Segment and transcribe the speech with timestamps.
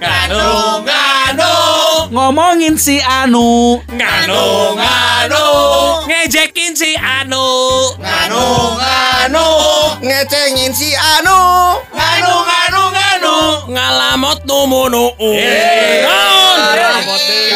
[0.00, 1.52] Nganu, nganu,
[2.10, 3.78] Ngomongin si Anu.
[3.86, 4.42] nganu,
[4.74, 5.44] nganu,
[6.10, 7.46] ngejekin si Anu,
[8.02, 8.42] nganu,
[8.78, 9.46] nganu,
[10.02, 11.38] ngecengin si Anu.
[11.94, 13.34] Nganu, nganu, nganu,
[13.70, 15.04] ngalamot numunu.
[16.02, 16.58] Naon?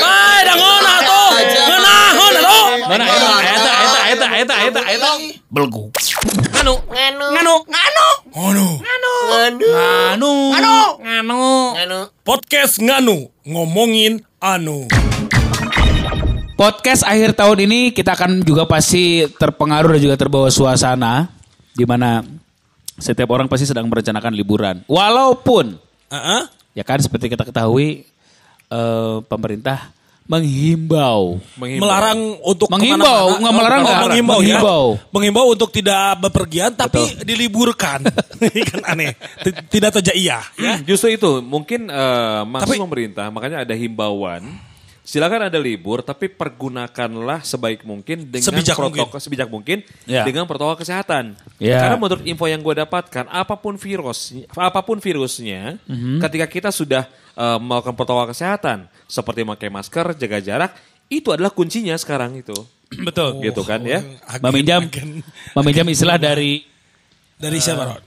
[0.02, 1.30] Bae dangon atuh.
[1.66, 2.66] Ngeunahon atuh.
[2.88, 3.04] Mana
[4.38, 5.10] eta eta eta
[5.50, 5.90] belgu.
[6.54, 7.54] Nganu, nganu Nganu.
[7.66, 8.66] nganu nganu.
[8.78, 9.12] nganu
[10.14, 10.32] Anu.
[10.54, 10.70] Anu.
[11.02, 11.42] Anu.
[11.74, 14.86] nganu Podcast nganu ngomongin anu.
[16.54, 21.34] Podcast akhir tahun ini kita akan juga pasti terpengaruh dan juga terbawa suasana
[21.74, 22.22] di mana
[22.98, 24.86] setiap orang pasti sedang merencanakan liburan.
[24.86, 25.78] Walaupun
[26.14, 26.42] Heeh.
[26.78, 28.06] ya kan seperti kita ketahui
[28.70, 29.97] eh, pemerintah
[30.28, 31.40] menghimbau.
[31.56, 34.00] Melarang untuk Menghimbau, nggak melarang Oh, nggak?
[34.04, 34.82] menghimbau, Menghimbau.
[34.94, 35.08] ya.
[35.10, 35.46] Menghimbau.
[35.48, 38.04] Untuk tidak bepergian tapi diliburkan.
[38.44, 39.16] Ini kan aneh.
[39.40, 40.76] T- tidak saja iya ya.
[40.76, 41.40] Hmm, Justru itu.
[41.40, 44.44] Mungkin eh, maksud Tapi- pemerintah makanya ada himbauan.
[45.08, 50.20] Silakan ada libur tapi pergunakanlah sebaik mungkin dengan Sebijak protokol sebijak mungkin Ya.
[50.20, 51.32] dengan protokol kesehatan.
[51.56, 51.80] Ya.
[51.80, 56.20] Karena menurut info yang gue dapatkan apa pun virus apa pun virusnya Mhm.
[56.20, 60.76] ketika kita sudah eh, melakukan protokol kesehatan seperti memakai masker, jaga jarak
[61.08, 62.52] itu adalah kuncinya sekarang itu.
[63.00, 64.04] betul gitu kan ya.
[64.26, 65.24] Agen- meminjam agen.
[65.54, 66.68] meminjam istilah dari
[67.34, 68.02] dari siapa Ron?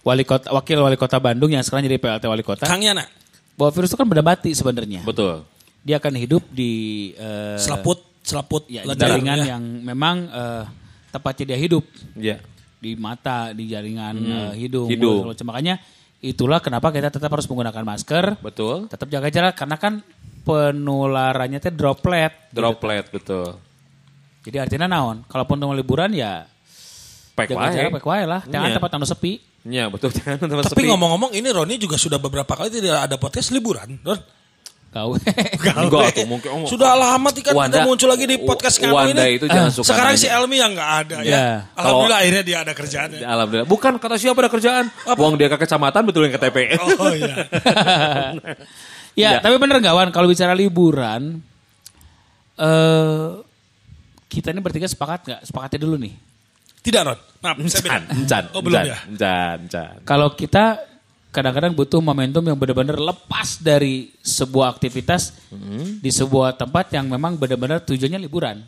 [0.00, 3.04] wali kota wakil wali kota Bandung yang sekarang jadi PLT wali kota Kang Yana
[3.52, 5.42] bahwa virus itu kan berdamati sebenarnya Betul.
[5.86, 6.72] Dia akan hidup di
[7.14, 9.46] eh, selaput selaput ya, jaringan ya.
[9.54, 10.64] yang memang eh,
[11.08, 12.42] tempatnya dia hidup Ya.
[12.76, 15.30] di mata di jaringan eh, hidung, hidung.
[15.30, 15.46] macam.
[15.46, 15.78] makanya
[16.18, 18.90] itulah kenapa kita tetap harus menggunakan masker Betul.
[18.90, 20.02] tetap jaga jarak karena kan
[20.42, 23.54] penularannya teh droplet Droplet betul.
[24.42, 26.50] jadi artinya naon kalaupun mau liburan ya
[27.36, 27.96] Pek jarak wae.
[28.00, 28.76] pek wae lah jangan Iya.
[28.76, 29.32] tempat anu sepi
[29.66, 30.88] Ya betul jangan tempat tapi sepi.
[30.88, 34.18] ngomong-ngomong ini Roni juga sudah beberapa kali tidak ada podcast liburan Ron
[34.96, 35.10] kau
[35.76, 39.36] Enggak tuh mungkin oh, sudah lama kan Wanda- tidak muncul lagi di podcast Wanda ini
[39.36, 40.24] itu jangan suka sekarang nanya.
[40.24, 41.46] si Elmi yang nggak ada ya, Ya.
[41.76, 43.28] alhamdulillah akhirnya dia ada kerjaan ya.
[43.28, 43.68] Alhamdulillah.
[43.68, 44.84] Bukan kata siapa ada kerjaan.
[45.12, 46.56] Uang dia ke kecamatan betulin KTP.
[46.96, 47.36] oh iya
[49.20, 49.38] ya, Ya.
[49.38, 51.40] tapi bener gak Wan kalau bicara liburan
[52.56, 53.28] eh
[54.26, 56.14] kita ini bertiga sepakat nggak sepakatnya dulu nih
[56.80, 57.90] tidak Ron maaf saya beda.
[57.92, 59.94] Encan, encan, oh belum encan, ya encan, encan.
[60.02, 60.64] kalau kita
[61.36, 66.00] kadang-kadang butuh momentum yang benar-benar lepas dari sebuah aktivitas Hmm.
[66.00, 68.64] di sebuah tempat yang memang benar-benar tujuannya liburan.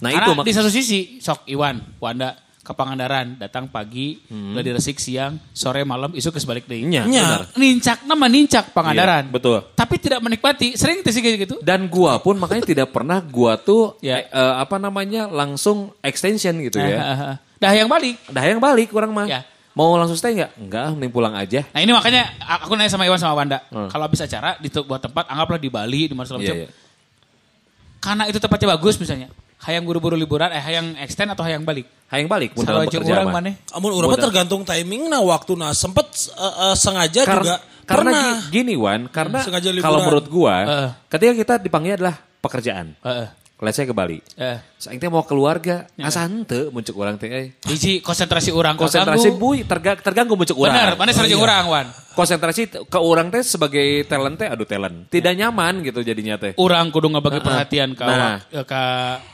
[0.00, 4.56] Nah Karena itu mak- di satu sisi sok Iwan, Wanda ke Pangandaran datang pagi, Hmm.
[4.56, 7.04] diresik siang, sore malam, isu ke sebalik Nya.
[7.04, 7.52] benar.
[7.52, 9.26] Nincak nama nincak Pangandaran.
[9.26, 9.58] Iya, betul.
[9.74, 11.54] Tapi tidak menikmati, sering sih kayak gitu.
[11.60, 14.20] Dan gua pun makanya tidak pernah gua tuh Ya.
[14.20, 17.36] eh, eh, apa namanya langsung extension gitu ya.
[17.60, 18.16] Dah yang balik.
[18.24, 19.28] Dah yang balik kurang mah.
[19.28, 19.44] Ya.
[19.80, 20.60] Mau langsung stay nggak?
[20.60, 21.64] Enggak, mending pulang aja.
[21.72, 22.28] Nah ini makanya
[22.60, 23.64] aku nanya sama Iwan sama Wanda.
[23.72, 23.88] Hmm.
[23.88, 26.56] Kalau habis acara di sebuah tempat, anggaplah di Bali, di mana segala macam.
[26.60, 26.68] iya.
[27.96, 29.32] Karena itu tempatnya bagus misalnya.
[29.60, 31.88] Hayang buru-buru liburan, eh hayang extend atau hayang balik.
[32.08, 33.40] Hayang balik mun dalam mah.
[33.40, 33.54] maneh.
[33.72, 38.24] Amun urang tergantung timing nah waktu nah sempet eh, eh, sengaja Kar- juga karena pernah
[38.40, 39.84] gi- gini Wan, karena Sengaja liburan.
[39.84, 40.88] kalau menurut gua, Heeh.
[41.08, 42.96] ketika kita dipanggil adalah pekerjaan.
[43.00, 43.28] Heeh.
[43.60, 44.24] Let's say ke Bali.
[44.40, 47.52] Eh, Saing teh mau keluarga, asa henteu muncul orang teh eh.
[47.68, 50.96] hiji konsentrasi orang Konsentrasi bui terga, terganggu muncul Bener, orang.
[50.96, 51.86] mana sareng jeung urang, Wan.
[52.16, 55.12] Konsentrasi ke orang teh sebagai talent teh aduh talent.
[55.12, 56.56] Tidak nyaman gitu jadinya teh.
[56.56, 58.36] Urang kudu ngabagi perhatian ka Nah.
[58.48, 58.82] eh, ka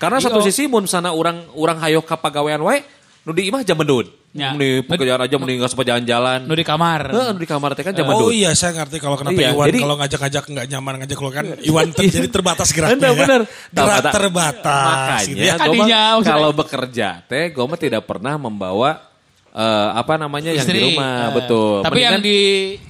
[0.02, 2.82] Karena satu sisi mun sana orang orang hayo ka pagawean wae
[3.26, 4.06] nu di imah jam mendut.
[4.30, 4.52] Ya.
[4.52, 6.46] Mending pekerjaan aja mending nggak sempat jalan-jalan.
[6.46, 7.10] nu di kamar.
[7.10, 8.30] Heeh, nu di kamar teh kan jam Oh mendut.
[8.30, 11.46] iya saya ngerti kalau kenapa Iya, Iwan jadi- kalau ngajak-ngajak nggak nyaman ngajak keluar kan
[11.58, 13.18] Iwan ter- jadi terbatas geraknya Bener, ya.
[13.18, 13.40] bener.
[13.42, 16.22] Gerak Nah, kata- terbatas Makanya gitu ya.
[16.22, 18.90] kalau bekerja teh gue mah tidak pernah membawa
[19.50, 20.80] eh, apa namanya yang di Istri.
[20.92, 21.80] rumah, Eh, betul.
[21.80, 22.40] Tapi yang Mendingan di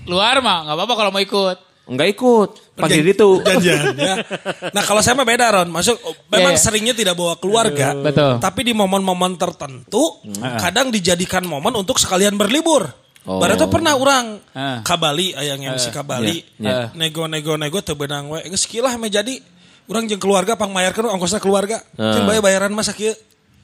[0.04, 1.56] luar mah nggak apa-apa kalau mau ikut.
[1.86, 2.50] Enggak ikut.
[2.74, 3.28] Panggil Perjan- itu.
[3.40, 4.14] Janjian ya.
[4.68, 5.68] Nah kalau saya mah beda Ron.
[5.68, 6.60] Masuk memang Iya.
[6.60, 7.94] seringnya tidak bawa keluarga.
[7.94, 8.36] Betul.
[8.36, 10.20] Tapi di momen-momen tertentu
[10.58, 12.84] kadang dijadikan momen untuk sekalian berlibur.
[13.24, 13.38] Oh.
[13.38, 14.78] Baru tuh pernah orang Ah.
[14.80, 16.44] ka Bali ayang MC ka Bali.
[16.56, 18.38] Iya, Nego-nego-nego teu benang we.
[18.46, 19.42] Geus kilah me jadi
[19.86, 21.82] orang jeung keluarga pang mayarkeun ongkosna keluarga.
[21.94, 22.12] Ah.
[22.12, 23.14] Can bayar bayaran masa kieu.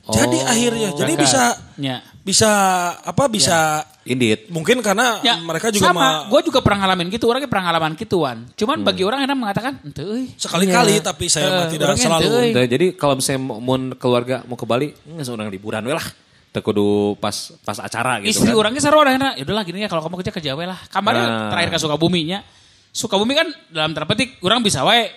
[0.05, 0.51] Jadi Oh.
[0.51, 1.23] akhirnya jadi Jaka.
[1.23, 1.43] bisa
[1.77, 2.03] Ya.
[2.21, 2.51] bisa
[2.99, 4.47] apa bisa Indit.
[4.49, 6.01] mungkin karena Ya, mereka juga sama.
[6.01, 8.51] ma- Gue juga pernah ngalamin gitu, orangnya pernah ngalaman gituan.
[8.53, 10.27] Cuman bagi orang enak mengatakan, ente euy.
[10.35, 12.27] sekali-kali tapi saya mah Eh, tidak orangnya selalu.
[12.29, 12.51] euy.
[12.51, 13.63] Nah, jadi kalau misalnya mau
[13.95, 16.07] keluarga mau ke Bali, nggak seorang liburan we lah.
[16.51, 18.59] Teu kudu pas pas acara gitu Istri kan.
[18.59, 19.33] orangnya sarua enak.
[19.37, 20.77] Ya udahlah gini ya kalau kamu kerja kerja we lah.
[20.87, 21.49] Kamarnya Nah.
[21.49, 22.45] terakhir ke Sukabumi nya.
[22.91, 25.09] Sukabumi kan dalam tanda petik orang bisa wae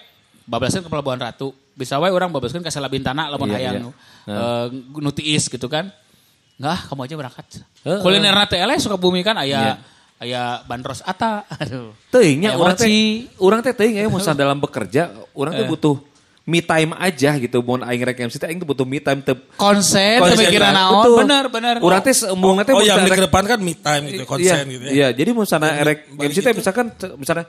[0.43, 1.51] bablaskeun ke Pelabuhan Ratu.
[1.73, 3.91] Bisa wae orang bablaskeun ke Sela Bintana lamun Iya, hayang iya.
[4.25, 4.65] eh,
[4.95, 5.91] nu tiis gitu kan.
[6.55, 7.45] Enggak, kamu aja berangkat.
[7.83, 7.99] Heeh.
[7.99, 9.59] Kuliner nate eleh suka bumi kan Iya.
[9.59, 9.71] aya
[10.17, 11.43] aya bandros ata.
[11.53, 11.91] Aduh.
[12.09, 12.87] Teuingnya orang teh
[13.37, 15.69] orang teh teuing ya misalnya dalam bekerja, orang teh Eh.
[15.69, 15.99] butuh
[16.43, 17.59] me time aja gitu.
[17.59, 20.79] Mun aing rek MC teh aing teh butuh me time teu konsen, Konsen, pemikiran kan?
[20.79, 20.95] naon.
[20.95, 21.17] Betul.
[21.21, 21.73] Bener, bener.
[21.81, 24.83] Urang teh seumurna teh Oh mun yang rek- dikedepankan me time gitu, konsen iya, gitu
[24.85, 24.91] ya.
[24.93, 26.59] Iya, jadi misalnya erek balik MC teh gitu.
[26.61, 26.85] misalkan
[27.17, 27.45] misalnya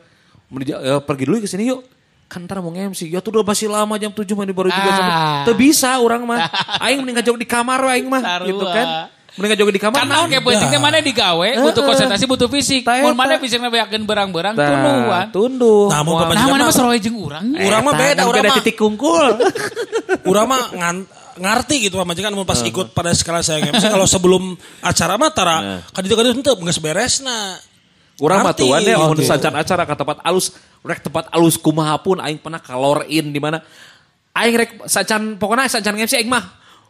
[0.58, 1.80] di- eh, pergi dulu ke sini yuk.
[2.26, 3.06] Kan ntar mau MC.
[3.06, 4.96] Ya tuh udah masih lama jam 7 mah ini baru juga Ah.
[4.96, 5.16] sampai.
[5.44, 6.50] Teu bisa orang mah.
[6.82, 8.46] Aing mending ngajog di kamar aing mah Sarua.
[8.46, 8.86] gitu kan.
[9.32, 9.96] Mending ngajog di kamar.
[10.00, 12.82] Karena kayak pentingnya mana digawe, butuh konsentrasi, butuh fisik.
[12.82, 15.26] Mun mana fisik beyakeun berang-berang, Nah, tunduhan.
[15.30, 15.86] tunduh.
[15.86, 17.46] Nah, mau bapak Nah, mana mah- soroy jeung urang.
[17.52, 18.56] Urang mah beda, urang beda mah.
[18.58, 19.38] titik kungkul.
[20.26, 20.96] Urang mah ngan,
[21.36, 24.50] ngarti gitu Pak Majikan mun pas ikut pada skala saya MC kalau sebelum
[24.80, 27.54] acara mah tara kan itu kan itu geus beresna.
[27.54, 27.75] Urang
[28.16, 28.62] mah Ngerti.
[28.64, 29.24] tuan ya Oke.
[29.24, 33.36] sancan acara ke tempat alus, rek tempat alus kumaha pun aing pernah kalor in di
[33.36, 33.60] mana.
[34.32, 36.44] Aing rek sancan pokoknya sancan MC aing mah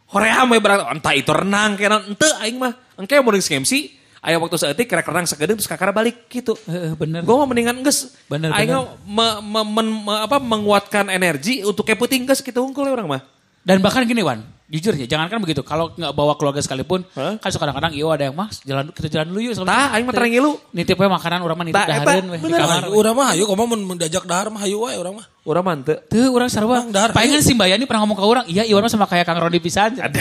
[0.07, 2.71] hoream we berang entah itu renang kena ente aing mah.
[2.95, 3.91] Engke geus MC
[4.23, 6.55] aya waktu saeutik rek renang sagedeung terus kakara balik gitu.
[6.67, 7.23] Heeh, bener.
[7.23, 8.15] Gue mah mendingan geus.
[8.31, 8.71] Bener, Aing
[9.05, 13.19] mah me, me, me- apa, menguatkan energi untuk kayak puting geus gitu unggul ya orang
[13.19, 13.21] mah.
[13.67, 15.63] Dan bahkan gini Wan, jujur ya, jangankan begitu.
[15.63, 17.39] Kalau nggak bawa keluarga sekalipun, Hah?
[17.39, 19.55] kan suka kadang-kadang iya ada yang mas, jalan kita jalan dulu yuk.
[19.63, 20.51] Tah, aing mah terang ngilu.
[20.75, 22.59] Nitip we makanan orang mah nitip Tah, eta, dahareun we di bener.
[22.59, 22.83] kamar.
[22.91, 25.25] Urang mah hayu komo mun diajak dahar mah hayu wae urang mah.
[25.47, 25.95] Urang mah henteu.
[26.11, 26.83] Tuh orang sarua.
[27.15, 29.95] Palingan si Mbayani pernah ngomong ke orang, iya Iwan mah sama kayak Kang Rodi pisan.
[30.05, 30.19] Ada.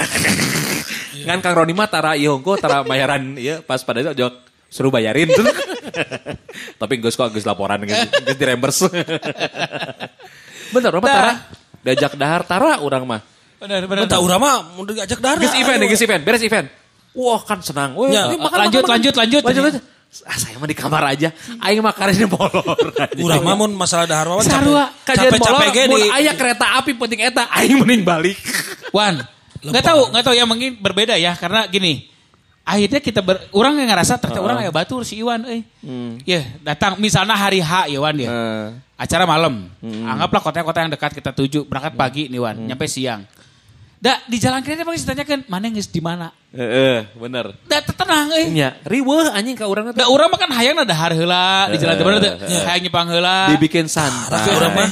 [1.27, 4.95] Ngan Kang Roni mah tara ieu hongko tara bayaran ieu pas pada itu jawab suruh
[4.95, 5.27] bayarin.
[6.81, 8.07] Tapi geus kok geus laporan geus
[8.39, 8.87] reimburse.
[10.75, 11.15] Bener apa Dah.
[11.15, 11.33] tara?
[11.83, 13.23] Diajak dahar tara urang mah.
[13.61, 13.81] Bener.
[13.89, 15.41] Mun urang mah mun diajak dahar.
[15.41, 16.67] Geus event geus event, beres event.
[17.17, 17.97] Wah kan senang.
[17.97, 19.43] Wah, Ya, ini lanjut, lanjut, lanjut.
[19.43, 19.85] lanjut, lanjut.
[20.25, 21.29] Ah, saya mah di kamar aja.
[21.61, 22.77] Aing mah karenanya molor.
[23.21, 24.89] Urang mah mun masalah dahar mah Sarua.
[25.05, 28.39] Kajian capek molor, capek ge mun di aya kereta api penting eta, aing mending balik.
[28.97, 29.21] Wan,
[29.61, 32.13] nggak tahu, nggak tahu ya mungkin berbeda ya karena gini.
[32.67, 35.63] Akhirnya kita ber, orang yang ngerasa ternyata orang ya batur si Iwan, eh.
[36.27, 38.27] Ya, datang misalnya hari H ya Wan ya.
[38.27, 38.69] Eh.
[38.99, 39.71] Acara malam.
[39.83, 43.23] Anggaplah kota-kota yang dekat kita tuju, berangkat pagi nih Wan, nyampe siang.
[43.97, 46.29] Da, di jalan kira pasti ditanyakan, mana yang geus di mana?
[46.53, 47.57] Heeh, bener.
[47.65, 48.53] Da, tenang eh.
[48.53, 52.05] Nya, riweuh anjing ka urang Da urang mah kan hayang dahar heula di jalan teh
[52.05, 52.35] bener teu.
[52.45, 53.49] Hayang nyepang heula.
[53.57, 54.53] dibikin santai.
[54.53, 54.91] urang mah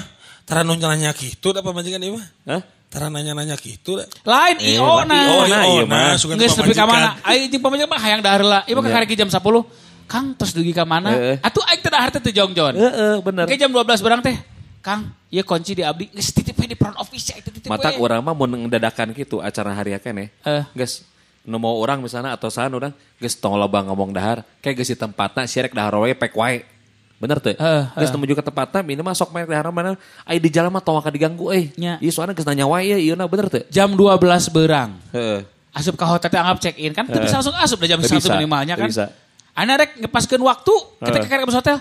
[0.49, 2.27] tara nu nanya kitu da pamajikan ieu mah.
[2.49, 2.61] Hah?
[2.89, 4.09] Tara nanya-nanya kitu da.
[4.25, 5.19] Lain Eh, IO berarti na.
[5.21, 6.17] IO na, iya mah.
[6.17, 6.89] Geus nepi ka pamajikan.
[6.89, 7.09] mana?
[7.29, 8.61] Aing jeung pamajikan mah hayang dahar heula.
[8.65, 8.95] Ieu mah Iya.
[9.05, 9.69] karek jam 10.
[10.09, 11.13] Kang terus dugi ka mana?
[11.45, 12.73] Atuh aing teh dahar teh teu jongjon.
[12.73, 13.45] Heeh, bener.
[13.53, 14.37] Kayak jam 12 berang teh.
[14.85, 16.13] Kang, ieu kunci di abdi.
[16.13, 19.97] Geus titip di front office ya, titip Mata orang mah mau ngedadakan gitu acara hari
[19.97, 20.29] akene.
[20.45, 20.61] Eh.
[20.77, 21.09] Guys,
[21.41, 24.99] nu mau orang misalnya atau saan orang, guys tong loba ngomong dahar, kayak geus di
[25.01, 26.69] tempatna sirek dahar wae pek wae.
[27.17, 27.57] Bener tuh?
[27.57, 28.13] Eh, Geus eh.
[28.13, 29.97] menuju ke tempatna, minimal sok main dahar mana,
[30.29, 31.73] ai di jalan mah tong ka diganggu euy.
[31.81, 31.97] Nya.
[32.05, 33.65] Ieu soalnya geus nanya wae ieu na bener tuh?
[33.73, 34.21] Jam 12
[34.53, 35.01] berang.
[35.17, 35.49] Heeh.
[35.73, 38.21] Asup ka hotel anggap check in kan teu bisa langsung asup da jam Teu 1
[38.21, 38.87] bisa, minimalnya kan.
[38.87, 39.09] bisa.
[39.57, 41.31] Ana rek ngepaskeun waktu ketika Eh.
[41.33, 41.79] karek ke hotel.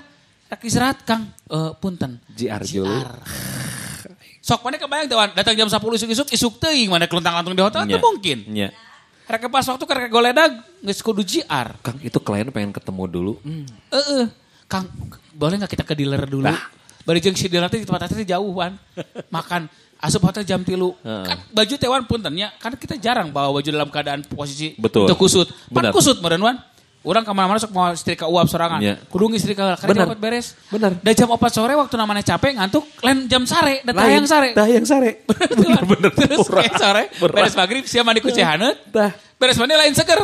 [0.54, 1.26] Rek istirahat Kang.
[1.50, 2.22] Eh punten.
[2.38, 2.94] JR dulu.
[4.44, 7.90] Sok mana kebayang tuh Wan, datang jam 10 isuk-isuk isuk teuing mana keluntang-lantung di hotel
[7.90, 8.46] itu mungkin.
[8.54, 8.70] Nya.
[9.26, 10.54] Rek pas waktu karek goledag
[10.86, 11.74] geus kudu JR.
[11.82, 13.34] Kang itu klien pengen ketemu dulu.
[13.42, 13.66] Hmm.
[13.90, 14.30] Heeh.
[14.70, 14.86] Kang,
[15.34, 16.46] boleh nggak kita ke dealer dulu?
[16.46, 16.70] Nah.
[17.02, 18.78] Bari jeung si dealer teh di tempat teh jauh Wan.
[19.34, 19.66] Makan
[20.06, 20.94] asup hotel jam tilu.
[21.02, 25.10] Kan baju teh Wan puntennya, kan kita jarang bawa baju dalam keadaan posisi Betul.
[25.10, 25.50] teu kusut.
[25.74, 25.98] Pan Benar.
[25.98, 26.60] kusut meureun
[27.04, 27.12] Wan.
[27.12, 28.80] Urang ke mana-mana sok mau setrika uap sorangan.
[28.80, 28.96] Iya.
[29.12, 30.06] Kudu ngistrika karena Benar.
[30.08, 30.48] jam 4 beres.
[30.72, 30.92] Benar.
[31.04, 34.50] Da jam 4 sore waktu namanya capek ngantuk, lain jam sare, da tayang sare.
[34.56, 35.12] Tayang sare.
[35.60, 36.12] bener bener.
[36.16, 36.64] Terus Murah.
[36.64, 37.36] kayak sore, Murah.
[37.44, 38.80] beres maghrib siap mandi kucing haneut.
[38.88, 39.12] Dah.
[39.36, 40.20] Beres mandi lain seger.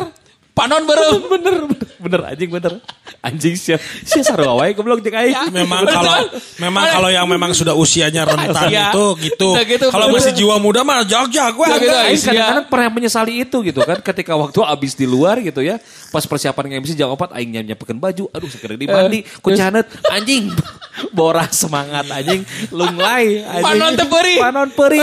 [0.56, 1.20] Panon berem.
[1.36, 2.72] bener, bener, bener, anjing bener.
[3.20, 5.30] Anjing sia, sia sarua wae goblok jeung aing.
[5.30, 5.44] Ya.
[5.50, 6.14] Memang kalau
[6.56, 8.90] memang kalau yang memang sudah usianya rentan Iya.
[8.90, 9.48] itu gitu.
[9.52, 10.16] Nah, gitu, Kalau bener.
[10.18, 11.92] masih jiwa muda mah jag-jag gue Nah, gitu.
[11.92, 15.76] Aing kadang-kadang pernah menyesali itu gitu kan ketika waktu abis di luar gitu ya
[16.08, 20.50] pas persiapan MC jam 4 aing nyapekeun baju aduh segera di mandi ku canet anjing
[21.16, 24.38] boras semangat anjing lunglai anjing Panon teu peurih.
[24.38, 25.00] panon Peurih.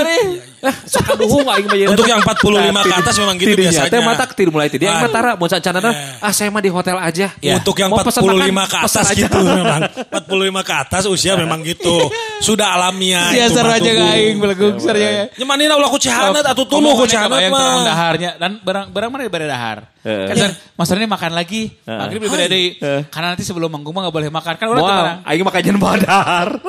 [0.60, 2.44] ah sok kaduhung aing mah Untuk yang 45
[2.82, 3.88] ke atas memang gitu biasanya.
[3.88, 5.14] teh mata tidur mulai tidur aing mah Ah.
[5.14, 8.70] tara mun canana ah saya mah di hotel aja Untuk yang Mau pesen 45 makan,
[8.70, 9.82] ke atas gitu memang.
[10.14, 11.98] 45 ke atas usia memang gitu.
[12.38, 15.26] Sudah alamiah Sia itu mah aja aing beleguk sarja ya.
[15.42, 17.82] Nyemanina ulah ku cihanet atuh tuluh ku kebayang mah.
[17.82, 19.90] daharnya dan barang barang mana diberi dahar.
[20.06, 20.30] Heeh.
[20.30, 20.96] Kan yeah.
[21.02, 21.74] Ini makan lagi.
[21.74, 21.98] Heeh.
[21.98, 22.68] Maghrib diberi deui.
[22.78, 23.02] Heeh.
[23.10, 26.54] Karena nanti sebelum manggung mah enggak boleh makan kan udah aing mah kajian badar.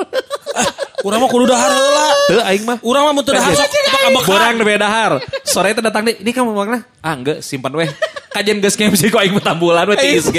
[1.07, 2.07] Urang mah kudu dahar heula.
[2.27, 2.77] Teu aing mah.
[2.83, 5.13] Urang mah mun teu dahar sok bakal Borang dahar.
[5.47, 6.83] Sore itu datang nih, ini kamu mau mana?
[6.99, 7.87] Ah enggak, simpan weh.
[8.29, 10.37] Kajian geus MC kok aing tambulan weh ti ISG.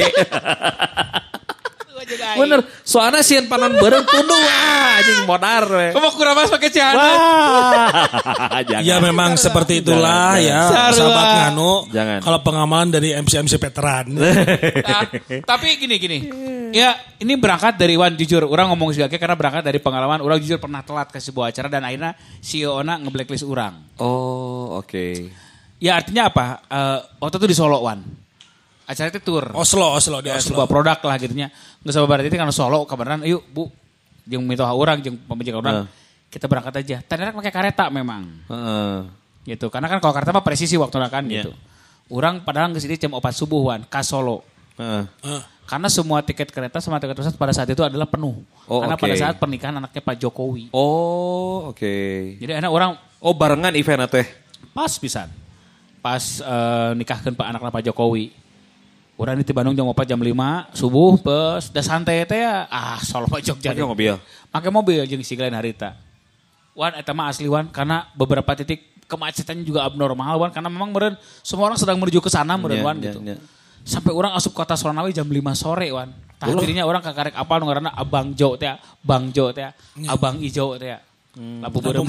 [1.89, 2.60] Gua jadi Bener.
[2.88, 5.88] Soalnya sieun panon beureum tunduh wah anjing modar we.
[5.91, 6.96] Kamu kurang mas pakai cihana.
[6.96, 7.89] Wah.
[8.69, 8.81] Jangan.
[8.88, 10.93] Ya memang seperti itulah Jangan, ya jangan.
[10.96, 11.25] sahabat.
[11.27, 11.74] Nganu.
[11.91, 12.19] Jangan.
[12.24, 14.05] Kalau pengamalan dari MC-MC veteran.
[14.89, 15.05] Nah,
[15.46, 16.17] tapi gini gini.
[16.74, 18.46] Ya, ini berangkat dari Wan jujur.
[18.46, 20.22] Orang ngomong sih karena berangkat dari pengalaman.
[20.22, 23.98] Orang jujur pernah telat ke sebuah acara dan akhirnya CEO na nge-blacklist orang.
[24.01, 25.29] Oh, oke.
[25.79, 26.45] Ya artinya apa?
[26.67, 28.03] Eh, waktu itu di Solo Wan.
[28.83, 29.53] Acara itu tour.
[29.53, 30.51] Oslo, Oslo di Ya, Oslo.
[30.51, 31.48] sebuah produk lah gitunya.
[31.79, 33.69] Nggak sama barat itu karena Solo kabaran yuk Bu.
[34.25, 35.75] Jeung mitoha orang jeung pemajikan orang.
[36.29, 36.98] Kita berangkat aja.
[37.01, 38.27] Ternyata pakai kereta memang.
[38.45, 38.98] Heeh.
[39.48, 39.65] Gitu.
[39.69, 41.48] Karena kan kalau kereta mah presisi waktu kan Iya.
[41.48, 41.51] gitu.
[42.09, 44.41] Orang padahal ke sini jam 4 subuh Wan, ke Solo.
[44.77, 45.05] Heeh.
[45.24, 48.41] Eh, Karena semua tiket kereta sama tiket pesawat pada saat itu adalah penuh.
[48.65, 49.05] Oh, Karena oke.
[49.05, 50.74] pada saat pernikahan anaknya Pak Jokowi.
[50.74, 51.93] Oh, oke.
[52.41, 54.25] Jadi anak orang Oh, barengan event teh.
[54.74, 55.29] pas pisan.
[56.09, 58.33] Pas eh, nikahkan Pak anaknya Pak Jokowi.
[59.13, 62.65] Orang di Bandung jam 4 jam 5 subuh bus da santai teh ya.
[62.65, 63.69] Ah, Solo Pak Jogja.
[63.77, 64.13] Pakai mobil.
[64.49, 65.93] Pakai mobil jeung si Glenn Harita.
[66.73, 71.13] Wan eta mah asli Wan karena beberapa titik kemacetannya juga abnormal Wan karena memang meren
[71.45, 73.19] semua orang sedang menuju ke sana meren Iya, Wan iya, gitu.
[73.21, 73.37] iya.
[73.85, 76.09] Sampai orang asup kota Soronawi jam 5 sore Wan.
[76.39, 78.71] Tah dirinya orang kakarek apa nu ngaranna Abang Jo teh,
[79.03, 79.67] Bang Jo teh,
[80.09, 80.95] Abang Ijo teh.
[81.37, 82.07] Lampu beureum.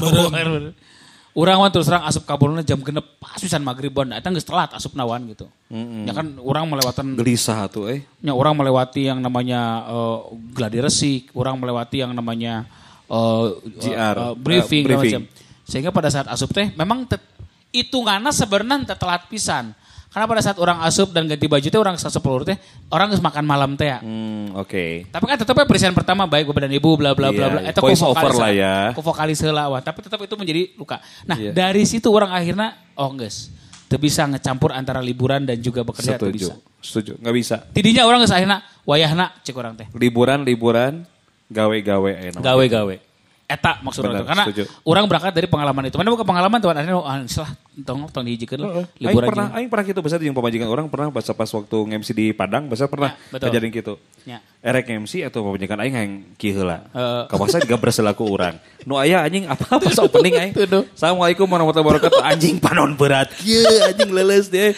[1.31, 4.11] Urang wan terus terang asup kabulna jam genep pas pisan maghrib wan.
[4.11, 5.47] Eta geus telat asup nawan gitu.
[5.71, 8.03] Ya kan orang melewatan Gelisah tuh eh.
[8.19, 10.19] Ya, orang melewati yang namanya eh,
[10.51, 12.67] gladi resik, orang melewati yang namanya
[13.07, 13.45] eh,
[13.79, 15.13] GR, eh, briefing, eh, briefing.
[15.23, 15.23] macam.
[15.71, 17.23] Sehingga pada saat asup teh memang tet-
[17.71, 19.71] hitungannya sebenarnya telat pisan.
[20.11, 22.59] Karena pada saat orang asup dan ganti baju teh orang sepuluh teh
[22.90, 24.02] orang makan malam teh ya.
[24.02, 25.07] Hmm, oke.
[25.07, 27.61] Tapi kan tetapnya presiden pertama baik bapak dan ibu bla bla bla Iya, bla.
[27.71, 28.75] Eta Voice over lah ya.
[28.90, 29.79] Ku vokalis heula wah.
[29.79, 30.99] Tapi tetap itu menjadi luka.
[31.23, 31.55] Nah, Iya.
[31.55, 33.55] dari situ orang akhirnya oh geus.
[33.87, 36.35] Teu bisa ngecampur antara liburan dan juga bekerja Setuju.
[36.35, 36.55] bisa.
[36.83, 37.12] Setuju.
[37.23, 37.57] Nggak bisa.
[37.71, 39.87] Tidinya orang geus akhirnya wayahna cek orang teh.
[39.95, 41.07] Liburan, liburan,
[41.47, 42.43] gawe-gawe enak.
[42.43, 43.10] Gawe-gawe.
[43.50, 44.28] Eta maksudnya Benar, itu.
[44.30, 44.62] Karena setuju.
[44.87, 45.97] orang berangkat dari pengalaman itu.
[45.99, 49.69] Mana bukan pengalaman tuan akhirnya ah, salah tong tong dihijikeun Aing liburan pernah, jeung- aing
[49.69, 53.11] pernah gitu besar yang pemajikan orang pernah pas pas waktu MC di Padang, besar pernah
[53.11, 53.47] Ya, betul.
[53.50, 53.95] kejadian gitu.
[54.23, 54.38] Ya.
[54.61, 56.85] Erek MC atau pemajikan aing yang kieu heula.
[56.92, 57.23] Eh.
[57.26, 58.54] Kawasan juga berselaku orang.
[58.85, 60.52] Nu aya anjing apa pas opening aing.
[60.92, 62.21] Assalamualaikum warahmatullahi wabarakatuh.
[62.21, 63.33] Anjing panon berat.
[63.35, 64.76] Kieu anjing leles deh.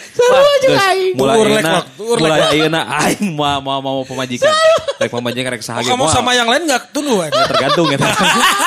[0.63, 1.13] Jeung aing.
[1.13, 4.47] Mulai ayeuna, mulai ayeuna aing mau mau mau pemajikan.
[4.95, 7.27] Rek pemajikan rek Oh, sahage kamu sama yang lain gak tunduhan?
[7.27, 7.97] Ya, tergantung ya.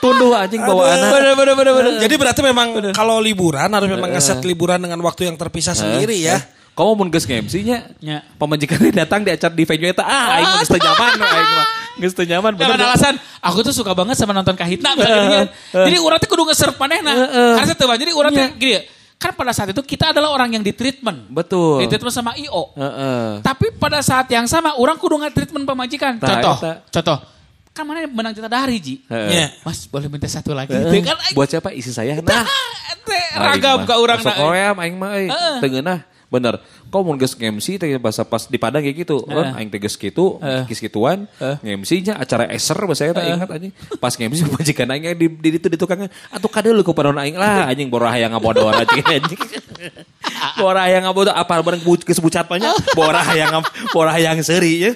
[0.00, 1.10] Tunduh anjing bawa anak.
[1.12, 1.92] Bener bener bener bener.
[2.02, 6.38] Jadi berarti memang kalau liburan harus memang ngeset liburan dengan waktu yang terpisah sendiri ya.
[6.76, 7.96] Kamu mau geus nge-MC-nya?
[8.04, 8.20] Ya.
[8.36, 10.04] Pemajikan ini datang di acara di venue eta.
[10.04, 11.66] Ah, aing mah geus teu nyaman, aing mah.
[11.96, 12.76] Geus teu nyaman bener.
[12.76, 15.48] Dengan alasan aku tuh suka banget sama nonton kahitna misalnya.
[15.72, 17.16] Jadi orang tuh kudu nge-serve manehna.
[17.56, 17.88] Karena Jadi tuh
[18.60, 18.76] gini
[19.16, 21.32] kan pada saat itu kita adalah orang yang di treatment.
[21.32, 21.80] Betul.
[21.80, 22.76] Di treatment sama IO.
[22.76, 23.40] Heeh.
[23.40, 26.20] Tapi pada saat yang sama orang kudu nge-treatment pemajikan.
[26.20, 26.56] Tah, Contoh,
[26.92, 27.18] contoh.
[27.76, 29.04] Kan mana menang juta dari Ji.
[29.04, 29.28] Heeh.
[29.36, 29.46] Ya.
[29.60, 30.72] Mas boleh minta satu lagi.
[30.72, 31.20] Gitu kan.
[31.36, 32.16] Buat siapa isi saya?
[32.18, 32.48] Nah,
[33.36, 35.28] Nah, ragam ke orang Sok hoream aing mah euy.
[35.60, 36.00] Teu ngeunah.
[36.26, 36.58] Bener.
[36.88, 39.22] Kau mau geus nge-MC teh bahasa pas di Padang kayak gitu.
[39.22, 40.64] Ron aing teh geus kitu, Heeh.
[40.66, 41.28] geus kituan.
[41.38, 43.70] Nge-MC-nya acara eser bahasa eta ingat anjing.
[44.00, 46.08] Pas nge-MC pemajikan aing di di ditu di tukangnya.
[46.32, 49.38] Atuh kadeuleu ku padon aing lah anjing borah hayang ngabodor anjing anjing.
[50.58, 52.72] Borah hayang ngabodor apa bareng geus bucat nya.
[52.98, 54.90] Borah hayang ngab- borah hayang seuri ya.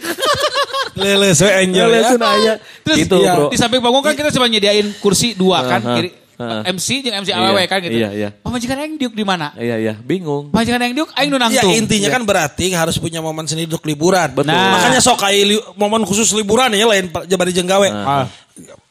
[1.00, 1.96] Lele so enjoy ya.
[1.96, 2.54] Lesun aya.
[2.84, 3.48] Terus Gitu, iya, Bro.
[3.48, 6.72] di samping panggung kan kita cuma nyediain kursi dua kan, kiri Heeh.
[6.72, 7.92] MC jeung MC Iya, awewe kan gitu.
[7.92, 8.28] iya, iya.
[8.32, 9.52] Pemajikan yang diuk di mana?
[9.54, 10.48] Iya iya, bingung.
[10.48, 11.72] Pemajikan yang diuk aing nu Ya nangtung.
[11.76, 14.32] intinya kan berarti harus punya momen sendiri untuk liburan.
[14.32, 14.48] Betul.
[14.48, 14.72] Nah.
[14.72, 17.88] Makanya sok li- momen khusus liburan ya lain jabari jenggawe.
[17.92, 18.24] Ah.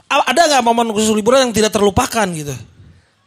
[0.06, 2.54] A- Ada nggak momen khusus liburan yang tidak terlupakan gitu?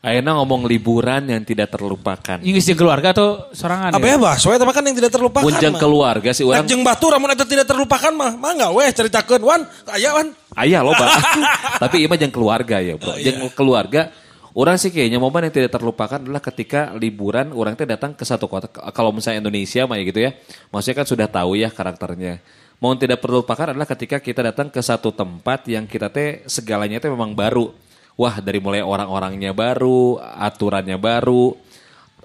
[0.03, 2.43] Ayeuna ngomong liburan yang tidak terlupakan.
[2.43, 4.35] Inggris jeung keluarga atau sorangan Apa ya bah?
[4.35, 5.47] Soalnya teman kan yang tidak terlupakan.
[5.47, 5.79] Punjang mah.
[5.79, 8.35] keluarga sih Orang jeng batu ramun eta tidak terlupakan mah.
[8.35, 9.63] Mah enggak weh ceritakeun wan.
[9.87, 10.35] Aya wan.
[10.59, 11.07] ayah loba.
[11.87, 13.15] Tapi ima jeung keluarga ya, Bro.
[13.23, 14.11] Jeung keluarga
[14.53, 18.53] Orang sih kayaknya momen yang tidak terlupakan adalah ketika liburan orang teh datang ke satu
[18.53, 18.69] kota.
[18.69, 20.37] Kalau misalnya Indonesia mah ya gitu ya.
[20.69, 22.37] Maksudnya kan sudah tahu ya karakternya.
[22.77, 27.09] Momen tidak terlupakan adalah ketika kita datang ke satu tempat yang kita teh segalanya teh
[27.09, 27.73] memang baru.
[28.13, 31.57] Wah dari mulai orang-orangnya baru, aturannya baru,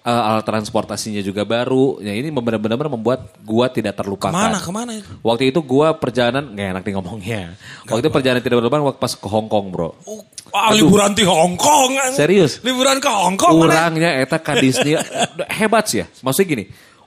[0.04, 2.04] eh, alat transportasinya juga baru.
[2.04, 4.32] Ya ini benar-benar membuat gua tidak terlupakan.
[4.32, 5.08] Ke mana ke mana itu?
[5.24, 7.42] Waktu itu gua perjalanan nggak enak nih ngomongnya.
[7.88, 9.96] Waktu itu perjalanan tidak berlebihan waktu pas ke Hong Kong, Bro.
[10.08, 12.00] Oh, Wah, liburan di Hong Kong.
[12.16, 12.64] Serius?
[12.64, 13.68] Liburan ke Hong Kong.
[13.68, 13.92] mana?
[13.92, 14.96] Orangnya eta ka Disney
[15.60, 16.06] hebat sih ya.
[16.24, 16.64] Maksudnya gini,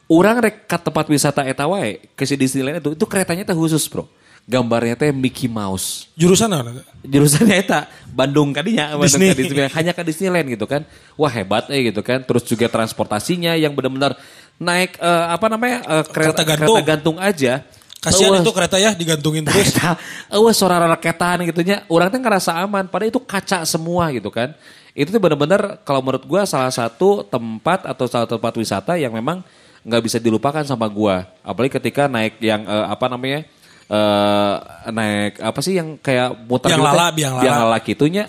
[0.08, 3.80] orang rek ka tempat wisata eta wae ke si Disneyland itu itu keretanya teh khusus,
[3.88, 4.08] Bro.
[4.48, 6.10] Gambarnya teh Mickey Mouse.
[6.18, 6.82] Jurusan apa?
[7.06, 9.30] Jurusannya eta Bandung kadinya, Bandung Disney.
[9.30, 9.72] ka Disneyland.
[9.78, 10.82] hanya ke Disneyland gitu kan.
[11.14, 12.24] Wah, hebat eh gitu kan.
[12.26, 14.18] Terus juga transportasinya yang benar-benar
[14.58, 15.78] naik eh, apa namanya?
[15.86, 16.74] eh, kereta, Kereta gantung.
[16.76, 17.54] kereta gantung aja
[18.00, 18.40] Kasihan Eueuh.
[18.40, 19.76] itu kereta ya digantungin terus.
[19.76, 20.00] Terus,
[20.32, 21.84] eueuh suara raketan gitu nya.
[21.84, 24.56] Orang teh ngerasa aman, padahal itu kaca semua gitu kan.
[24.96, 29.12] Itu tuh benar-benar kalau menurut gua salah satu tempat atau salah satu tempat wisata yang
[29.12, 29.44] memang
[29.84, 31.28] nggak bisa dilupakan sama gua.
[31.44, 33.44] Apalagi ketika naik yang eh, apa namanya?
[33.90, 34.54] Eh
[34.94, 37.42] naik apa sih yang kayak muter Biang gitu lala, biang lala.
[37.42, 37.78] biang lala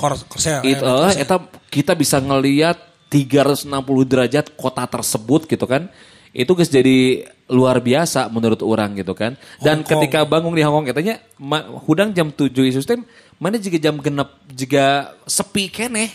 [0.01, 1.37] korser, Itu eta
[1.69, 2.81] kita bisa ngelihat
[3.13, 3.69] 360
[4.09, 5.85] derajat kota tersebut gitu kan.
[6.33, 9.37] Itu guys jadi luar biasa menurut orang gitu kan.
[9.61, 9.91] Dan Hong Kong.
[10.01, 11.21] ketika bangun di Hongkong katanya
[11.85, 12.97] hudang jam 7 isu teh
[13.37, 16.09] mana juga jam genep juga sepi keneh.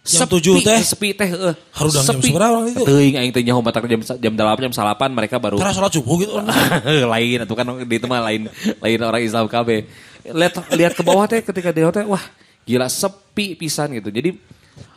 [0.00, 0.80] Jam Sepi, 7 teh?
[0.80, 1.54] Sepi teh heeh.
[1.76, 2.32] Harudang jam Sepi.
[2.32, 2.80] seberapa itu?
[2.82, 6.16] Teuing aing teh nyaho batak jam jam 8 jam 8 mereka baru Karena sholat subuh
[6.16, 6.32] gitu.
[7.14, 8.48] lain atau kan di itu mah lain
[8.80, 9.68] lain orang Islam KB.
[10.26, 12.24] Lihat lihat ke bawah teh ketika di hotel wah
[12.64, 14.08] gila sepi pisan gitu.
[14.08, 14.40] Jadi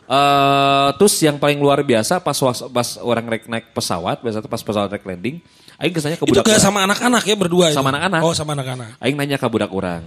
[0.04, 4.48] eh terus yang paling luar biasa pas was- pas orang naik naik pesawat biasa tuh
[4.48, 5.36] pas pesawat naik landing,
[5.76, 6.60] aing kesanya ke Itu budak urang.
[6.60, 7.76] sama anak-anak ya berdua itu?
[7.76, 8.20] Sama anak-anak.
[8.20, 9.00] Oh sama anak-anak.
[9.00, 10.04] Aing nanya ke budak orang,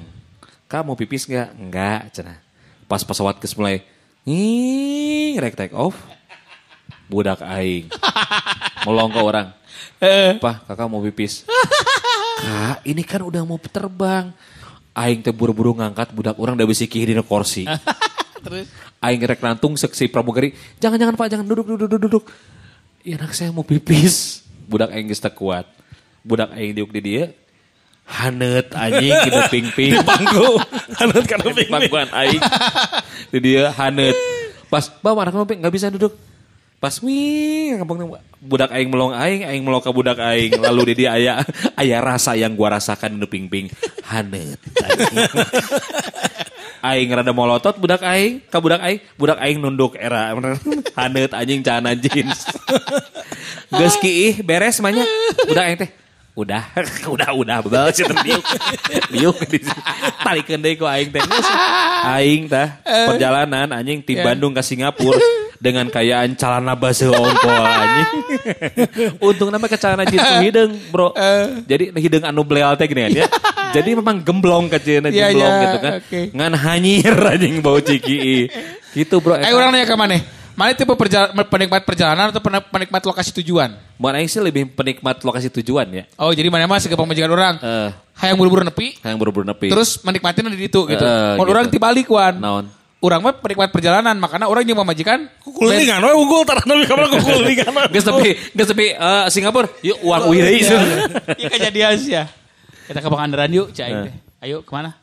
[0.65, 2.37] "Kamu pipis nggak?" "Enggak," cenah.
[2.85, 3.81] Pas pesawat geus mulai
[4.27, 5.95] nih rek take off.
[7.07, 7.87] Budak aing.
[8.83, 9.47] Melong ke orang.
[10.43, 11.47] Pak, kakak mau pipis.
[12.43, 14.35] Kak, ini kan udah mau terbang.
[14.91, 17.63] Aing teh buru-buru ngangkat budak orang dari bisi di kursi.
[18.43, 18.67] Terus
[18.97, 20.57] Aing rek nantung seksi pramugari.
[20.81, 22.23] Jangan jangan Pak, jangan duduk duduk duduk duduk.
[23.05, 24.43] Ya anak saya mau pipis.
[24.67, 25.69] Budak aing geus kuat.
[26.25, 27.31] Budak aing diuk di dia.
[28.07, 29.99] Hanet anjing gitu ping-ping.
[30.07, 30.55] Panggu.
[30.95, 31.71] Hanut karena pingping.
[31.75, 32.41] Pangguan aing.
[33.35, 34.15] Di dia hanet.
[34.71, 36.15] Pas, bawa anak ngopi nggak bisa duduk.
[36.77, 38.05] Pas wih, ngabang
[38.37, 40.55] budak aing melong aing, aing melong ke budak aing.
[40.61, 41.41] Lalu di dia aya
[41.73, 43.67] aya rasa yang gua rasakan di ping-ping.
[44.07, 44.61] Hanet.
[46.87, 50.31] aing rada molotot budak aing, ka budak aing, budak aing nunduk era.
[50.95, 52.45] Hanet anjing cana jeans.
[53.73, 55.03] Geus kiih beres semuanya.
[55.49, 55.91] Budak aing teh
[56.41, 56.63] udah
[57.09, 57.57] udah udah.
[57.65, 58.45] Bebal sih liuk.
[59.13, 59.37] Liuk.
[59.49, 59.57] Di
[60.21, 61.23] talikeun deui ku aing teh.
[62.05, 65.17] Aing tah perjalanan anjing ti Bandung ke Singapura
[65.57, 68.09] dengan kayaan calana basuh ongkol anjing.
[69.27, 71.09] Untung nama ke calana jeans ku hideung bro.
[71.65, 73.25] Jadi hideung anu bleal teh gini kan ya?
[73.73, 75.91] Jadi memang gemblong kecilnya Iya, gemblong iya, gitu kan.
[75.99, 76.21] Oke.
[76.37, 78.45] ngan hanyir anjing bau ciki.
[78.93, 80.36] Gitu bro Eh orang nanya ke mana?
[80.57, 83.77] Mana tipe perjala- penikmat perjalanan atau pen- penikmat lokasi tujuan?
[84.01, 87.55] Mau aing sih lebih penikmat lokasi tujuan ya Oh jadi mana mah segala pemajikan orang.
[87.61, 87.89] Eh.
[88.17, 88.97] Hayang buru-buru nepi.
[89.05, 91.05] yang buru-buru nepi Terus menikmatin di itu gitu.
[91.37, 91.53] Mun gitu.
[91.53, 92.41] orang tibalik wan.
[92.41, 92.65] Naon?
[92.97, 97.69] Orang mah penikmat perjalanan, makanya orang yang memajikan Kulingan we unggul tarah nabi kamar kulingan.
[97.93, 100.65] Geus tapi geus tapi eh, Singapura yuk uang uih deui
[101.37, 102.25] Iya kejadian sih ya.
[102.89, 104.13] Kita ke Pangandaran yuk, cai teh.
[104.41, 104.97] Ayo ke mana?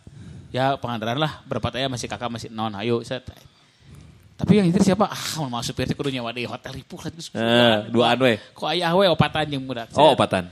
[0.51, 1.47] Ya Pangandaran lah.
[1.47, 2.75] Berapa teh masih kakak masih non.
[2.75, 3.23] Ayo set.
[4.35, 5.07] Tapi yang itu siapa?
[5.07, 7.31] Ah, mau masuk teh kudu nyawa di hotel lah terus.
[7.31, 8.35] Eh, duaan we.
[8.51, 9.87] Kok ayah we opatan yang muda.
[9.95, 10.51] Oh, opatan.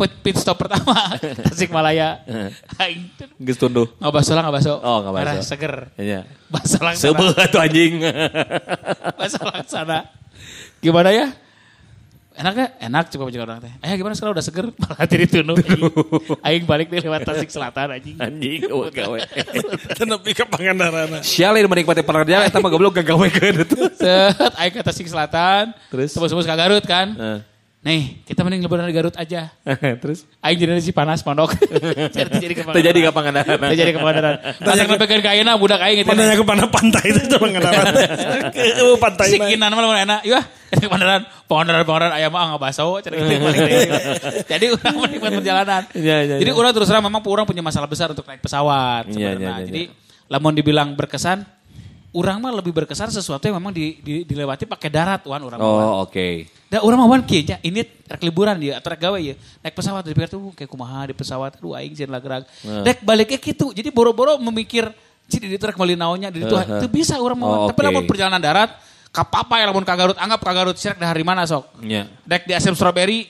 [0.00, 0.96] Pit, pit stop pertama
[1.52, 2.24] Tasikmalaya.
[2.80, 3.84] Aing teh Geus tunduh.
[4.00, 4.72] nggak baso lah baso.
[4.80, 5.26] Oh, nggak baso.
[5.26, 5.74] Arah seger.
[5.98, 6.20] Iya.
[6.48, 7.02] Baso langsana.
[7.02, 7.94] Sebel tuh anjing.
[9.20, 9.98] Baso langsana.
[10.80, 11.26] Gimana ya?
[12.40, 12.66] Enak ya?
[12.88, 13.72] Enak coba juga orang teh.
[13.84, 14.66] Ayah gimana sekarang udah seger?
[14.80, 15.56] Malah jadi tunuh.
[15.60, 15.84] Aing,
[16.40, 18.16] Aing balik deh lewat Tasik Selatan anjing.
[18.16, 19.18] anjing oh, gawe.
[20.08, 21.20] Nepi ke Pangandaran.
[21.20, 23.76] Sial ini menikmati pekerjaan eta mah goblok gagawekeun itu.
[23.92, 25.76] Set, Aing ke Tasik Selatan.
[25.92, 26.16] Terus?
[26.16, 27.12] Tebus-tebus ke Garut kan.
[27.12, 27.38] Eh.
[27.80, 29.56] Nih, kita mending lebaran di Garut aja.
[30.04, 31.56] Terus Aing jadi si panas pondok.
[32.12, 33.56] jadi jadi ke terjadi ke Pangandaran.
[33.56, 34.36] Terjadi ke Pangandaran.
[34.60, 36.12] Tanya ke pegang kaina budak aing gitu.
[36.12, 37.84] Pandanya ke mana pantai itu ke Pangandaran.
[38.52, 39.32] Ke pantai.
[39.32, 40.20] Si kinan lamun enak.
[40.28, 40.44] Iya,
[40.76, 41.24] ke Pangandaran.
[41.48, 43.32] Pangandaran Pangandaran aya mah enggak baso gitu deui.
[44.44, 45.82] Jadi urang menikmati perjalanan.
[45.96, 46.60] Iya, iya, Jadi iya.
[46.60, 49.64] urang terus terang memang urang punya masalah besar untuk naik pesawat sebenarnya.
[49.64, 49.88] Jadi
[50.28, 51.48] lamun dibilang berkesan
[52.10, 55.70] Urang mah lebih berkesan sesuatu yang memang di, di- dilewati pakai darat wan urang mah,
[55.70, 55.86] wan.
[55.86, 56.42] Oh, oke.
[56.66, 59.38] Da urang mah wan kieu ini rek liburan dia atau rek gawe ya.
[59.62, 62.42] Naik pesawat di tuh kayak kumaha di pesawat aduh aing sieun lagrag.
[62.66, 62.82] Nah.
[62.82, 63.70] Rek baliknya gitu.
[63.70, 64.90] Jadi boro-boro memikir
[65.30, 66.82] ci di ditu rek meuli naonnya di ditu Uh-huh.
[66.82, 67.46] teu bisa urang mah.
[67.46, 67.68] Oh, wan.
[67.70, 68.74] Tapi lamun perjalanan darat
[69.14, 71.78] kapapa ya lamun ka Garut anggap ka Garut sirek dari mana sok.
[71.86, 72.10] Nya.
[72.26, 73.22] Dek di Asem Strawberry,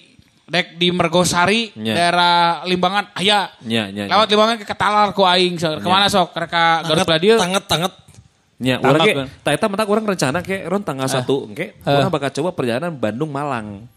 [0.48, 1.92] dek di Mergosari, Nya.
[1.92, 3.52] daerah Limbangan, aya.
[3.60, 4.12] Nya, nya, nya.
[4.16, 5.60] Lewat Limbangan ke Katalar ku aing.
[5.60, 5.84] sok.
[5.84, 6.32] Ke mana sok?
[6.32, 7.36] Rek ka Garut Gladio.
[7.36, 7.92] Tanget, tanget.
[8.60, 9.26] Ya, orang ke, kan?
[9.40, 11.88] tak eta mentak orang rencana ke ron tanggal satu, ke, Eh.
[11.88, 13.88] orang bakal coba perjalanan Bandung Malang.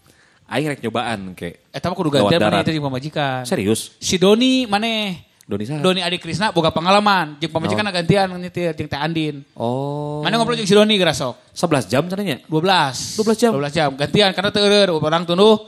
[0.48, 1.68] Aing rek nyobaan ke.
[1.68, 3.44] Eta mah kudu gantian mana itu jeung pamajikan.
[3.44, 3.92] Serius?
[4.00, 5.20] Si Doni maneh.
[5.44, 5.84] Doni saha?
[5.84, 7.36] Doni Adi Krisna boga pengalaman.
[7.44, 9.44] Jeung pamajikan gantian nyetir jeung Teh Andin.
[9.60, 10.24] Oh.
[10.24, 11.36] Mana ngobrol jeung si Doni gerasok?
[11.52, 12.40] 11 jam caranya?
[12.48, 13.20] 12.
[13.20, 13.52] 12 jam.
[13.52, 13.90] 12 jam.
[14.00, 15.60] Gantian karena teu eueur orang tunduh.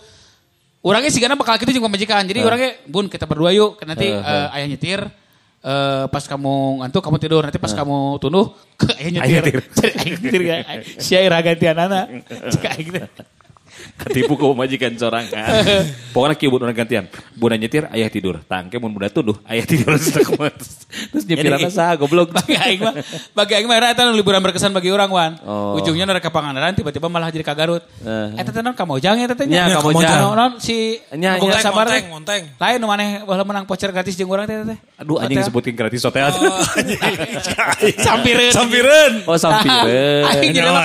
[0.85, 2.23] Orangnya sih karena bakal gitu jeung pamajikan.
[2.29, 3.81] Jadi orangnya, "Bun, kita berdua yuk.
[3.83, 5.01] Nanti Eh, eh, ayah nyetir.
[5.65, 9.55] Eh, pas kamu ngantuk kamu tidur nanti pas kamu tunduh ke ayah Ayah nyetir.
[9.73, 10.57] Jadi ayah nyetir ya.
[11.01, 12.05] Si ayah gantian anak.
[12.53, 12.89] Cek aing.
[13.95, 15.63] Ketipu ku majikan sorangan.
[16.11, 17.05] Pokoknya kieu orang gantian.
[17.35, 18.43] Bunda nyetir ayah tidur.
[18.45, 19.95] Tangke mun bunda tuduh ayah tidur
[21.11, 22.31] Terus nyepiranna saha goblok.
[22.37, 22.93] Bagi aing mah,
[23.35, 25.31] bagi aing mah eta nu liburan berkesan bagi orang wan.
[25.43, 25.79] Oh.
[25.79, 27.83] Ujungnya ke Pangandaran tiba-tiba malah jadi ka Garut.
[28.03, 28.39] Eh.
[28.39, 29.77] Eta teh naon Kamojang eta teh Nya, nya.
[29.79, 30.35] Kamojang.
[30.35, 31.59] Naon si Nya, nya.
[31.59, 32.43] sabar Monteng, monteng.
[32.59, 34.77] Lain nu maneh baheula menang voucher gratis jeung urang teh teh.
[34.99, 36.31] Aduh anjing disebutkan gratis hotel.
[37.99, 38.53] Sampireun.
[38.53, 39.13] Sampireun.
[39.27, 40.23] Oh sampireun.
[40.31, 40.83] Aing jadi mah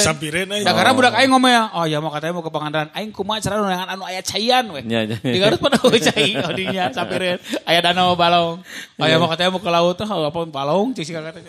[0.00, 0.62] sampireun, eh.
[0.64, 2.88] Da karena budak aing ngomong ya, oh ya mau katanya mau ke Pangandaran.
[2.94, 4.80] Aing kumaha cara nunangan anu aya caian we.
[4.82, 5.16] Nya, nya.
[5.20, 7.38] Di Garut pada cai odinya sampireun.
[7.66, 8.62] Aya danau balong.
[8.98, 11.42] Oh ya mau katanya mau ke laut tuh apa balong cik si kakak teh.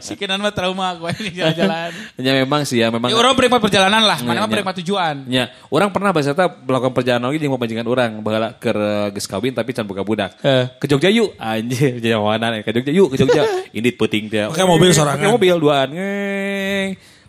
[0.00, 1.90] Si Kinan mah trauma gue ini jalan-jalan.
[2.20, 3.08] Ya memang sih ya memang.
[3.12, 4.52] Ya orang penikmat perjalanan lah, mana Nya, mah nya.
[4.52, 5.16] penikmat tujuan.
[5.28, 8.70] Ya, orang pernah bahasa melakukan perjalanan lagi jeung pemajikan orang baheula ke
[9.16, 10.30] geus kawin tapi can boga budak.
[10.44, 10.64] Eh.
[10.80, 13.42] Ke Jogja yuk, anjir, jawanan ke Jogja yuk, ke Jogja.
[13.76, 14.48] Indit peuting teh.
[14.50, 15.20] Pakai mobil sorangan.
[15.20, 15.88] Pakai mobil duaan.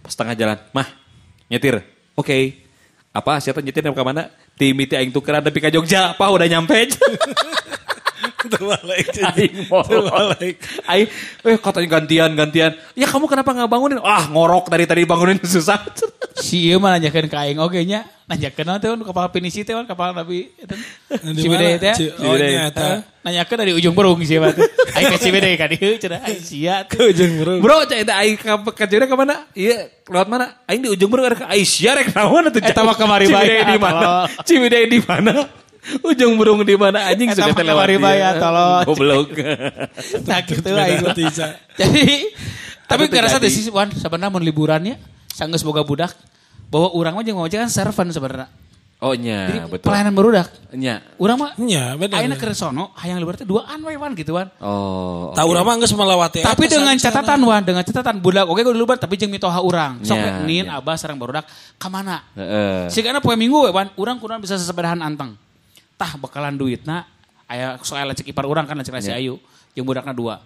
[0.01, 0.87] Pas tengah jalan, "Mah,
[1.51, 1.83] nyetir."
[2.15, 2.63] Oke.
[3.11, 4.31] Apa siapa nyetir ke mana?
[4.55, 6.87] Ti miti aing tukeran tapi ke Jogja, Pak udah nyampe.
[8.51, 9.07] Terbalik.
[9.89, 10.55] Terbalik.
[10.85, 11.07] Aing,
[11.47, 12.71] eh katanya gantian gantian.
[12.93, 13.99] Ya kamu kenapa nggak bangunin?
[14.03, 15.79] Ah ngorok dari tadi bangunin susah.
[16.35, 18.03] Si ieu mah nanyakeun ka aing oge nya.
[18.27, 20.75] Nanyakeun naon teh kapal pinisi teh kapal Nabi eta.
[21.35, 21.93] Cibede teh.
[22.19, 22.47] Oh, Cibede.
[22.51, 22.83] nya eta.
[22.83, 22.99] Heeh.
[23.21, 24.63] Nanyakeun dari ujung burung sih mah teh.
[24.95, 26.75] Aing ka Cibede ka dieu cenah aing sia.
[26.87, 27.59] Ke ujung burung.
[27.63, 29.47] Bro, cek eta aing ka ke Jogja ke mana?
[29.55, 30.59] Iya, lewat mana?
[30.67, 32.61] Aing di ujung baru ada ke Aisyah rek naon atuh.
[32.71, 34.07] Eta mah kamari bae, Ciwidey di mana?
[34.47, 35.33] Ciwidey di mana?
[36.05, 37.87] Ujung burung di mana anjing Eta suka mah terlewat.
[37.89, 38.29] dia.
[38.37, 38.79] tolol.
[38.87, 39.29] Goblok.
[40.29, 40.69] Nah gitu
[41.33, 41.47] Ca.
[41.77, 42.05] Jadi
[42.85, 44.99] tapi ngerasa deh sih wan sebenarnya mun liburannya
[45.31, 46.13] sanggeus boga budak
[46.69, 48.47] bahwa urang mah jeung kan servant sebenarnya.
[49.01, 49.89] Oh Jadi nya, betul.
[49.89, 50.53] pelayanan barudak.
[50.77, 51.01] Nya.
[51.17, 52.21] Urang mah Nya, bener.
[52.21, 54.53] ayeuna keur sono hayang liburan teh duaan we wan gitu wan.
[54.61, 55.33] Oh.
[55.33, 56.45] Tahu urang mah geus melewati.
[56.45, 60.05] Tapi dengan catatan wan, dengan catatan budak oke kudu liburan tapi jeung mitoha urang.
[60.05, 60.77] Sok Ya, nin ya.
[60.77, 61.49] abah sareng barudak
[61.81, 62.21] ka mana?
[62.37, 62.93] Heeh.
[62.93, 65.33] Sigana poe minggu we wan, urang kunaon bisa sesepedahan anteng.
[66.01, 67.05] Tah bakalan duitna
[67.45, 69.21] aya soal lecek ipar urang kan lecek nasi Ya.
[69.21, 69.37] ayu,
[69.77, 70.41] jeung budakna dua.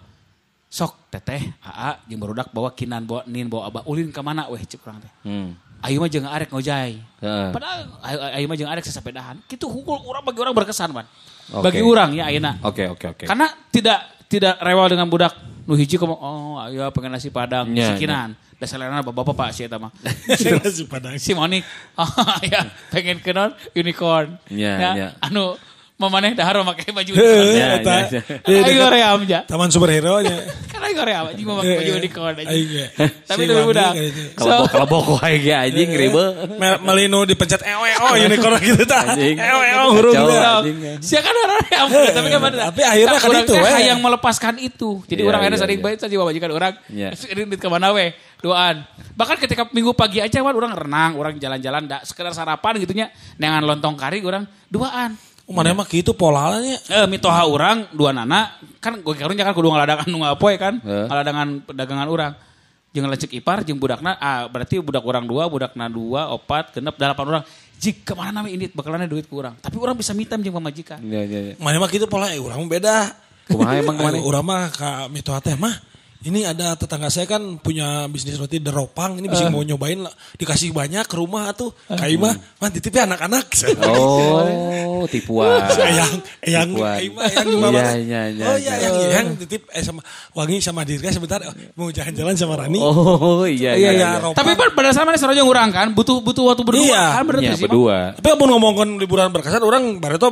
[0.68, 4.60] Sok teteh, aa jeung barudak bawa kinan bawa nin bawa abah ulin ka mana weh
[4.60, 5.08] cek urang teh.
[5.24, 5.56] Hmm.
[5.80, 7.00] Ayu mah jeung arek ngojay.
[7.00, 7.48] Heeh.
[7.56, 9.40] Padahal ayu, ayu mah jeung arek sesapedahan.
[9.48, 11.08] Kitu hukul urang bagi orang berkesan man.
[11.48, 11.72] Oke.
[11.72, 12.60] Bagi urang ya ayeuna.
[12.60, 13.24] Oke, oke, oke.
[13.24, 15.32] Karena tidak tidak rewel dengan budak
[15.66, 18.38] nu hiji komo oh ayo pengen nasi padang Nya, sikinan.
[18.56, 19.92] Da salena bapak pak si eta mah.
[20.64, 21.12] Nasi Padang.
[21.20, 21.60] si Monik
[22.00, 22.08] oh
[22.40, 24.40] ya pengen kenon unicorn.
[24.48, 25.08] Nya, Ya, nya.
[25.20, 25.60] Anu
[26.00, 27.52] memaneh dahar make baju unicorn.
[27.52, 28.20] Ya, ya, ya.
[28.40, 29.44] Di Ayo ream ja.
[29.44, 30.40] Taman superhero nya.
[30.96, 32.54] Ream anjing mau pakai baju unicorn aja.
[32.56, 32.84] Ge.
[33.28, 33.92] Tapi budak.
[33.92, 34.22] kayak gitu.
[34.40, 36.24] Kalau kalau boko aja anjing ribe.
[36.56, 39.04] Me- Melinu dipencet ewe oh unicorn gitu tah.
[39.16, 40.32] Ewe oh huruf gitu.
[40.32, 40.76] anjing.
[41.04, 42.58] Sia kan orang ream tapi kan bener.
[42.72, 43.70] Tapi akhirnya kan itu, we.
[43.84, 44.90] yang melepaskan itu.
[45.04, 45.86] Jadi Iya, orang iya, akhirnya sering iya.
[45.90, 46.72] baik saja bajikan orang.
[46.86, 47.08] Iya.
[47.34, 48.14] Ini ke mana we?
[48.40, 48.84] Doaan.
[49.16, 53.06] Bahkan ketika minggu pagi aja orang renang, orang jalan-jalan sekedar sarapan gitunya
[53.40, 55.16] dengan lontong kari orang duaan.
[55.46, 56.74] Oh, Mana mah gitu polanya.
[56.90, 58.50] Eh mitoha orang dua nana
[58.82, 61.06] kan gue kan kudu ngaladangan nu ngapoe kan Heeh.
[61.06, 62.32] ngaladangan dagangan orang
[62.90, 67.24] jeung lecek ipar jeung budakna ah berarti budak orang dua budakna dua opat genep delapan
[67.30, 67.42] orang
[67.78, 71.22] jika mana nama ini bakalannya duit ke orang tapi orang bisa mitam jeung pamajikan Iya,
[71.28, 71.54] iya, iya.
[71.62, 72.96] Mana mah gitu pola, eh, urang mah beda.
[73.46, 74.18] Kumaha emang mana?
[74.18, 75.76] Urang mah ka mitoha teh mah.
[76.24, 80.10] Ini ada tetangga saya kan punya bisnis roti deropang, ini bisa mau nyobain lah.
[80.34, 81.70] Dikasih banyak ke rumah tuh.
[81.86, 83.46] Kayak mah, mah titipnya anak-anak.
[83.84, 85.60] Oh, tipuan.
[85.76, 86.98] Eyang, eyang, Tipuan.
[86.98, 87.78] eyang, eyang di mana?
[87.78, 88.44] Iya, iya, iya.
[88.48, 90.00] Oh iya, eyang, eyang titip eh sama
[90.34, 92.78] Wangi sama Dirga sebentar oh, mau jalan-jalan sama Rani.
[92.80, 93.90] Oh, iya, iya, iya.
[93.94, 94.30] iya, iya.
[94.34, 97.04] tapi pada pada sama sarojong orang kan butuh butuh waktu berdua Iya.
[97.18, 97.96] kan bener Iya, berdua.
[98.18, 100.30] Tapi mau ngomongin liburan berkesan, orang baru tuh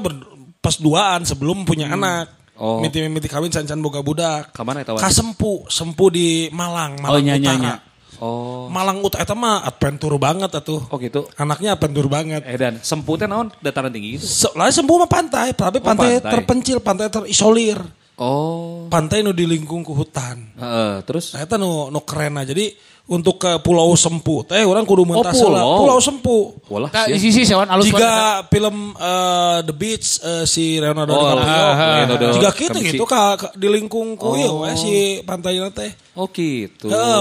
[0.58, 2.43] pas duaan sebelum punya anak.
[2.54, 2.78] Oh.
[2.78, 4.54] Miti-miti kawin cancan boga budak.
[4.54, 4.94] Kamana eta?
[4.94, 7.62] Ka Sempu, Sempu di Malang, Malang Oh, nya, nya, Utara.
[7.62, 7.74] nya.
[8.22, 8.70] Oh.
[8.70, 10.86] Malang Utara eta mah adventure banget atuh.
[10.86, 11.26] Oh gitu.
[11.34, 12.46] Anaknya adventure banget.
[12.46, 14.26] Eh dan semputnya naon dataran tinggi gitu.
[14.26, 16.30] So, lah Sempu mah pantai, tapi pantai, pantai.
[16.30, 17.82] terpencil, pantai terisolir.
[18.14, 18.86] Oh.
[18.86, 20.38] Pantai nu dilingkung ku hutan.
[20.54, 22.46] Heeh, terus Nah, eta nu nu keren nah.
[22.46, 22.70] Jadi
[23.04, 25.50] untuk ke Pulau Sempu teh orang kudu mentas pulau.
[25.50, 25.62] heula.
[25.82, 26.38] Pulau Sempu.
[26.70, 27.18] Walah Nah, sia.
[27.18, 28.06] isi sih sewan alus Jika
[28.46, 31.52] film eh, The Beach eh, si Leonardo Oh, DiCaprio.
[31.52, 32.88] ah, ah, Leonardo Jika gitu Kamisi.
[32.94, 35.90] gitu ka, ka- dilingkung ku ieu we si pantai teh.
[36.14, 36.86] Oh gitu.
[36.86, 37.20] Heeh,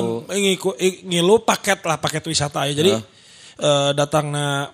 [0.77, 2.77] i- ngilu paket lah paket wisata ya.
[2.77, 2.93] Jadi
[3.59, 4.69] eh, datangna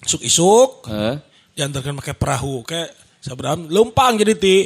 [0.00, 1.14] suk-isuk Heeh.
[1.54, 2.90] diantarkan pakai perahu kayak
[3.22, 4.56] seberang lempang jadi ti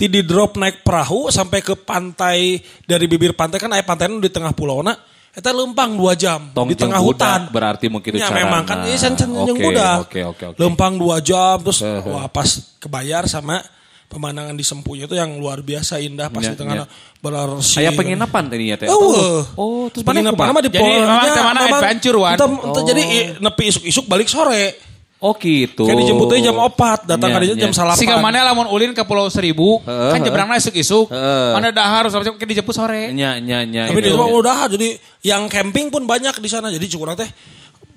[0.00, 4.16] ti di drop naik perahu sampai ke pantai dari bibir pantai kan aya pantai nu
[4.16, 4.96] di tengah pulau na
[5.30, 8.40] eta lempang dua jam Tong di tengah hutan budak berarti mungkin itu ya carana.
[8.40, 10.58] memang kan ini sen sen Oke, budak Oke, oke, oke.
[10.58, 12.48] lempang dua jam terus wah pas
[12.80, 13.60] kebayar sama
[14.08, 16.86] pemandangan di Sempunya itu yang luar biasa indah pas Ya, di tengah ya.
[17.22, 17.94] bersih.
[17.94, 18.90] Penginapan tadinya teh.
[18.90, 22.34] Oh, Oh, terus mana penginapan mah di Jadi memang temana memang adventure, Wan.
[22.34, 23.02] ente Jadi
[23.38, 24.89] nepi isuk-isuk balik sore.
[25.20, 25.84] Oh gitu.
[25.84, 27.68] Kayak dijemputnya jam 4, datang dia nya.
[27.68, 27.92] jam 8.
[28.00, 31.12] Sehingga mana lamun ulin ke Pulau Seribu, Heeh, kan jebrangna isuk-isuk.
[31.12, 31.52] Heeh.
[31.52, 33.12] Mana dahar, sampai kan dijemput sore.
[33.12, 33.92] Nya nya nya.
[33.92, 36.72] Tapi di rumah udah jadi yang camping pun banyak di sana.
[36.72, 37.28] Jadi cukup teh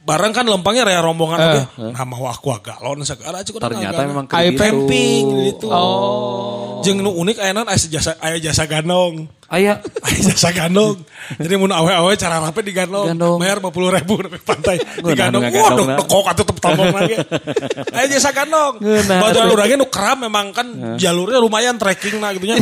[0.04, 1.66] bareng kan lempangnya raya rombongan Eh, teh.
[1.96, 4.60] Nah mau aku galon segala cukup Ternyata memang kayak gitu.
[4.60, 5.68] camping gitu.
[5.72, 6.84] Oh.
[6.84, 9.32] Jeung nu unik aya aya jasa aya jasa ganong.
[9.54, 9.78] Aya
[10.10, 11.06] Aya jasa ganong.
[11.38, 13.13] Jadi mun awe-awe cara rapi di ganong.
[13.13, 13.38] Ganong.
[13.38, 14.82] Bayar 50 ribu di pantai.
[15.06, 17.16] Di nu Waduh, dekok atuh tep tombong lagi.
[17.96, 18.82] Aya jasa ganong.
[18.82, 19.20] Ngeunah.
[19.22, 22.58] Badan urangnya nu keram memang kan jalurnya lumayan trekking nah gitunya.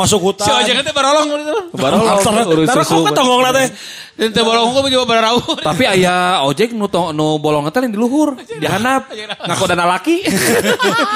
[0.00, 0.48] Masuk hutan.
[0.48, 1.56] Si ojek teh barolong gitu.
[1.76, 3.04] Barolong, susu.
[3.04, 3.68] kok ketonggong teh.
[4.16, 5.36] Dan teh bolong kok mencoba bararau.
[5.60, 9.12] Tapi aya ojek nu nu bolong teh di luhur, di handap.
[9.44, 10.24] Ngaku dana laki.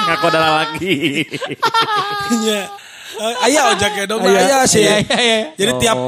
[0.04, 0.96] Ngaku dana laki.
[2.44, 2.83] Iya.
[3.14, 4.40] Eh, aya ojek dong, Aya.
[4.40, 4.82] aya sih.
[4.82, 5.38] Iya, iya, iya.
[5.54, 5.80] Jadi Oh.
[5.80, 5.98] tiap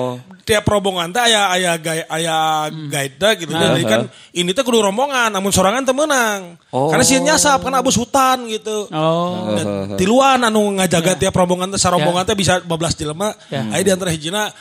[0.46, 2.36] tiap rombongan teh aya aya gay, aya
[2.70, 3.50] guide gitu.
[3.50, 6.54] Jadi kan ini teh kudu rombongan, namun sorangan teu meunang.
[6.70, 6.86] Oh.
[6.88, 8.86] Karena sieun nyasap kan abus hutan gitu.
[8.90, 9.52] Oh.
[9.58, 9.66] Dan
[9.98, 13.34] tiluan anu ngajaga tiap rombongan teh sarombongan teh bisa 12 jelema.
[13.50, 13.66] Ya.
[13.74, 14.54] Aya di antara hijina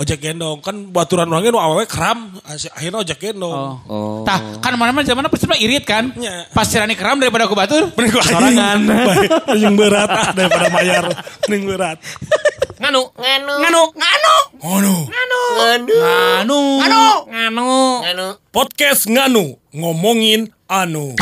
[0.00, 3.52] ojek gendong kan baturan orangnya nu awewe kram akhirnya ojek gendong.
[3.52, 3.76] Oh.
[3.92, 4.20] Oh.
[4.24, 6.16] Tah, kan mana-mana zaman pasti mah irit kan?
[6.16, 6.48] Nya.
[6.56, 7.92] Pas cirani keram daripada aku batur.
[7.92, 8.78] Mending gua Sorangan.
[9.60, 11.04] Yang berat ah daripada bayar.
[11.44, 12.00] Mending berat.
[12.80, 13.12] Nganu.
[13.12, 13.54] Nganu.
[13.60, 13.84] Nganu.
[13.92, 14.34] Nganu.
[14.64, 14.96] Nganu.
[15.12, 15.96] Nganu.
[16.40, 16.60] Anu.
[16.80, 17.04] Nganu.
[17.28, 17.68] Anu.
[18.00, 18.26] Nganu.
[18.56, 21.12] Podcast Nganu ngomongin anu.